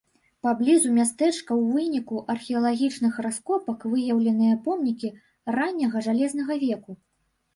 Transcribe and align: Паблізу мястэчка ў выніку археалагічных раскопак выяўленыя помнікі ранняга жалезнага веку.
Паблізу 0.45 0.89
мястэчка 0.93 1.33
ў 1.39 1.61
выніку 1.73 2.15
археалагічных 2.33 3.13
раскопак 3.25 3.85
выяўленыя 3.91 4.55
помнікі 4.65 5.13
ранняга 5.59 5.97
жалезнага 6.07 6.53
веку. 6.65 6.91